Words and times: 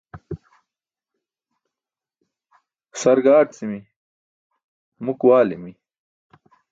Sar 2.99 3.17
gaarci̇mi̇, 3.25 3.87
muk 5.03 5.19
waali̇mi̇. 5.27 5.73